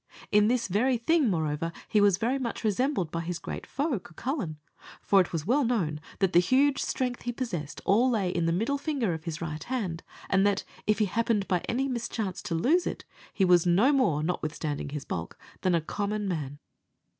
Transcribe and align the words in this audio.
In 0.31 0.47
this 0.47 0.67
very 0.67 0.97
thing, 0.97 1.29
moreover, 1.29 1.71
he 1.87 2.01
was 2.01 2.17
very 2.17 2.39
much 2.39 2.63
resembled 2.63 3.11
by 3.11 3.21
his 3.21 3.37
great 3.37 3.67
foe, 3.67 3.99
Cucullin; 3.99 4.57
for 4.99 5.21
it 5.21 5.31
was 5.31 5.45
well 5.45 5.63
known 5.63 6.01
that 6.17 6.33
the 6.33 6.39
huge 6.39 6.79
strength 6.81 7.21
he 7.21 7.31
possessed 7.31 7.81
all 7.85 8.09
lay 8.09 8.31
in 8.31 8.47
the 8.47 8.51
middle 8.51 8.79
finger 8.79 9.13
of 9.13 9.25
his 9.25 9.41
right 9.41 9.63
hand, 9.65 10.01
and 10.27 10.43
that, 10.43 10.63
if 10.87 10.97
he 10.97 11.05
happened 11.05 11.47
by 11.47 11.59
any 11.69 11.87
mischance 11.87 12.41
to 12.41 12.55
lose 12.55 12.87
it, 12.87 13.05
he 13.31 13.45
was 13.45 13.67
no 13.67 13.93
more, 13.93 14.23
notwithstanding 14.23 14.89
his 14.89 15.05
bulk, 15.05 15.37
than 15.61 15.75
a 15.75 15.81
common 15.81 16.27
man. 16.27 16.57